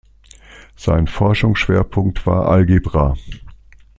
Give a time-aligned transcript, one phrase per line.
[0.75, 3.15] Sein Forschungsschwerpunkt war Algebra.